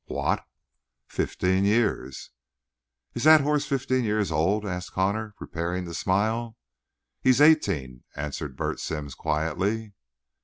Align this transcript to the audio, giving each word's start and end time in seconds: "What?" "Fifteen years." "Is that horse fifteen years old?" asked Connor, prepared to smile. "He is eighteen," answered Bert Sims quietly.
"What?" 0.07 0.43
"Fifteen 1.05 1.63
years." 1.63 2.31
"Is 3.13 3.23
that 3.25 3.41
horse 3.41 3.67
fifteen 3.67 4.03
years 4.03 4.31
old?" 4.31 4.65
asked 4.65 4.93
Connor, 4.93 5.35
prepared 5.37 5.85
to 5.85 5.93
smile. 5.93 6.57
"He 7.21 7.29
is 7.29 7.39
eighteen," 7.39 8.03
answered 8.15 8.55
Bert 8.57 8.79
Sims 8.79 9.13
quietly. 9.13 9.93